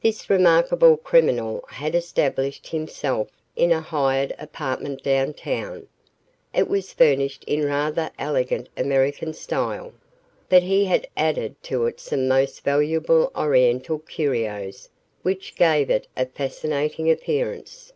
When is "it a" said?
15.90-16.26